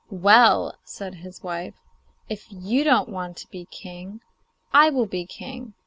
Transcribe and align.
'Well,' 0.09 0.73
said 0.83 1.13
his 1.21 1.43
wife, 1.43 1.75
'if 2.27 2.47
you 2.49 2.83
don't 2.83 3.07
want 3.07 3.37
to 3.37 3.47
be 3.51 3.65
king, 3.65 4.21
I 4.73 4.89
will 4.89 5.05
be 5.05 5.27
king. 5.27 5.75